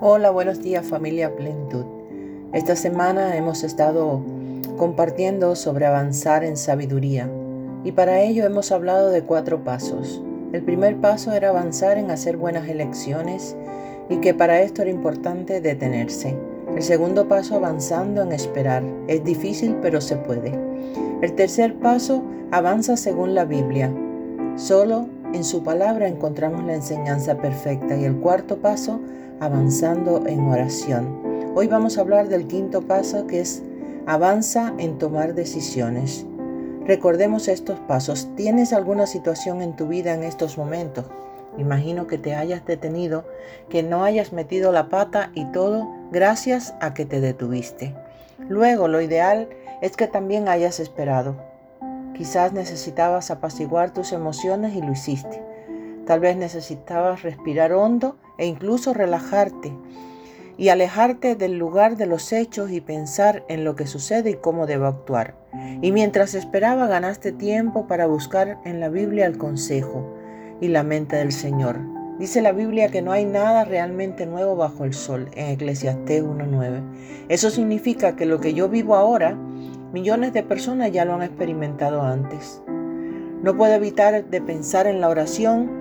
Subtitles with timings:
[0.00, 1.84] Hola, buenos días familia Plenitud.
[2.52, 4.20] Esta semana hemos estado
[4.76, 7.28] compartiendo sobre avanzar en sabiduría
[7.82, 10.22] y para ello hemos hablado de cuatro pasos.
[10.52, 13.56] El primer paso era avanzar en hacer buenas elecciones
[14.08, 16.36] y que para esto era importante detenerse.
[16.76, 18.84] El segundo paso avanzando en esperar.
[19.08, 20.56] Es difícil pero se puede.
[21.22, 22.22] El tercer paso
[22.52, 23.92] avanza según la Biblia.
[24.54, 27.96] Solo en su palabra encontramos la enseñanza perfecta.
[27.96, 29.00] Y el cuarto paso
[29.40, 31.52] avanzando en oración.
[31.54, 33.62] Hoy vamos a hablar del quinto paso que es
[34.06, 36.26] avanza en tomar decisiones.
[36.86, 38.28] Recordemos estos pasos.
[38.36, 41.04] ¿Tienes alguna situación en tu vida en estos momentos?
[41.58, 43.24] Imagino que te hayas detenido,
[43.68, 47.94] que no hayas metido la pata y todo gracias a que te detuviste.
[48.48, 49.48] Luego, lo ideal
[49.82, 51.36] es que también hayas esperado.
[52.14, 55.42] Quizás necesitabas apaciguar tus emociones y lo hiciste.
[56.06, 59.72] Tal vez necesitabas respirar hondo e incluso relajarte
[60.56, 64.66] y alejarte del lugar de los hechos y pensar en lo que sucede y cómo
[64.66, 65.36] debo actuar.
[65.80, 70.16] Y mientras esperaba ganaste tiempo para buscar en la Biblia el consejo
[70.60, 71.78] y la mente del Señor.
[72.18, 76.82] Dice la Biblia que no hay nada realmente nuevo bajo el sol en Eclesiastés 1.9.
[77.28, 79.36] Eso significa que lo que yo vivo ahora,
[79.92, 82.60] millones de personas ya lo han experimentado antes.
[83.40, 85.77] No puedo evitar de pensar en la oración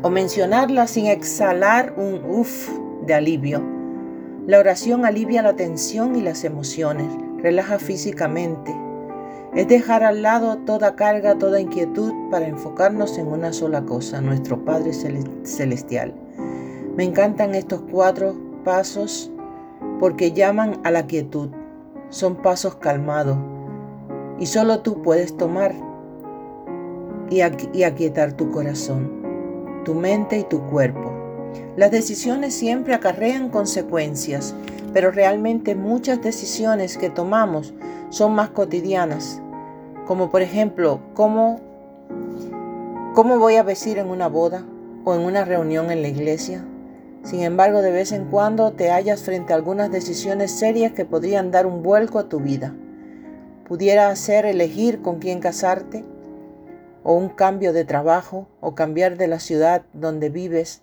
[0.00, 2.68] o mencionarla sin exhalar un uff
[3.06, 3.62] de alivio.
[4.46, 7.06] La oración alivia la tensión y las emociones,
[7.38, 8.74] relaja físicamente.
[9.54, 14.64] Es dejar al lado toda carga, toda inquietud para enfocarnos en una sola cosa, nuestro
[14.64, 14.92] Padre
[15.44, 16.14] Celestial.
[16.96, 18.34] Me encantan estos cuatro
[18.64, 19.30] pasos
[20.00, 21.50] porque llaman a la quietud.
[22.08, 23.38] Son pasos calmados
[24.38, 25.74] y solo tú puedes tomar
[27.30, 27.40] y
[27.82, 29.21] aquietar tu corazón
[29.84, 31.12] tu mente y tu cuerpo.
[31.76, 34.54] Las decisiones siempre acarrean consecuencias,
[34.92, 37.72] pero realmente muchas decisiones que tomamos
[38.10, 39.40] son más cotidianas,
[40.06, 41.60] como por ejemplo, ¿cómo,
[43.14, 44.64] cómo voy a vestir en una boda
[45.04, 46.64] o en una reunión en la iglesia?
[47.24, 51.52] Sin embargo, de vez en cuando te hallas frente a algunas decisiones serias que podrían
[51.52, 52.74] dar un vuelco a tu vida.
[53.66, 56.04] Pudiera ser elegir con quién casarte,
[57.04, 60.82] o un cambio de trabajo o cambiar de la ciudad donde vives.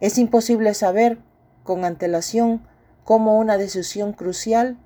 [0.00, 1.18] Es imposible saber
[1.64, 2.62] con antelación
[3.04, 4.76] cómo una decisión crucial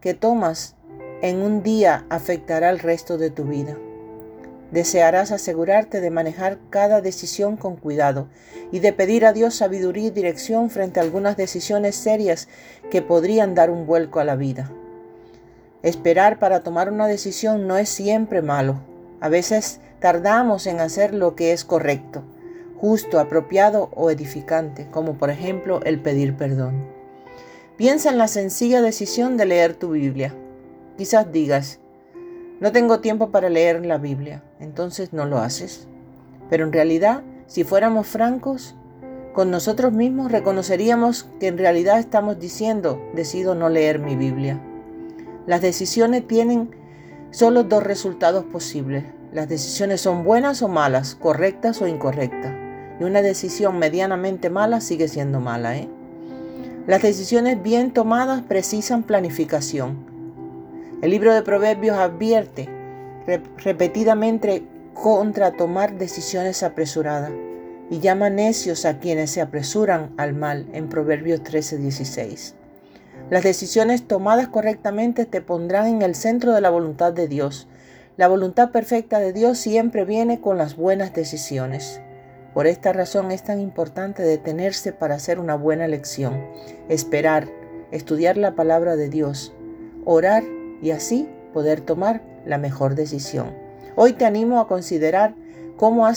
[0.00, 0.76] que tomas
[1.22, 3.76] en un día afectará el resto de tu vida.
[4.70, 8.28] Desearás asegurarte de manejar cada decisión con cuidado
[8.70, 12.48] y de pedir a Dios sabiduría y dirección frente a algunas decisiones serias
[12.90, 14.70] que podrían dar un vuelco a la vida.
[15.82, 18.80] Esperar para tomar una decisión no es siempre malo.
[19.20, 22.22] A veces tardamos en hacer lo que es correcto,
[22.78, 26.86] justo, apropiado o edificante, como por ejemplo el pedir perdón.
[27.76, 30.34] Piensa en la sencilla decisión de leer tu Biblia.
[30.98, 31.80] Quizás digas,
[32.60, 35.88] no tengo tiempo para leer la Biblia, entonces no lo haces.
[36.50, 38.74] Pero en realidad, si fuéramos francos,
[39.32, 44.60] con nosotros mismos reconoceríamos que en realidad estamos diciendo, decido no leer mi Biblia.
[45.46, 46.70] Las decisiones tienen
[47.30, 49.04] solo dos resultados posibles.
[49.32, 52.54] Las decisiones son buenas o malas, correctas o incorrectas.
[53.00, 55.76] Y una decisión medianamente mala sigue siendo mala.
[55.76, 55.88] ¿eh?
[56.86, 59.96] Las decisiones bien tomadas precisan planificación.
[61.00, 62.68] El libro de Proverbios advierte
[63.58, 67.32] repetidamente contra tomar decisiones apresuradas
[67.90, 72.59] y llama necios a quienes se apresuran al mal en Proverbios 13:16.
[73.30, 77.68] Las decisiones tomadas correctamente te pondrán en el centro de la voluntad de Dios.
[78.16, 82.00] La voluntad perfecta de Dios siempre viene con las buenas decisiones.
[82.54, 86.44] Por esta razón es tan importante detenerse para hacer una buena elección,
[86.88, 87.46] esperar,
[87.92, 89.54] estudiar la palabra de Dios,
[90.04, 90.42] orar
[90.82, 93.54] y así poder tomar la mejor decisión.
[93.94, 95.36] Hoy te animo a considerar
[95.76, 96.14] cómo ha,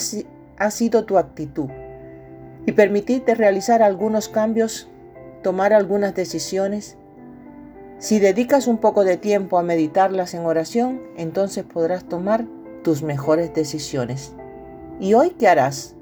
[0.58, 1.70] ha sido tu actitud
[2.66, 4.90] y permitirte realizar algunos cambios,
[5.44, 6.98] tomar algunas decisiones
[8.04, 12.44] si dedicas un poco de tiempo a meditarlas en oración, entonces podrás tomar
[12.84, 14.34] tus mejores decisiones.
[15.00, 15.96] ¿Y hoy qué harás?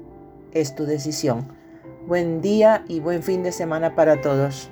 [0.52, 1.46] Es tu decisión.
[2.08, 4.68] Buen día y buen fin de semana para todos.